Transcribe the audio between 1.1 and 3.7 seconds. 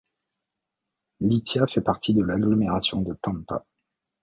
Lithia fait partie de l'agglomération de Tampa.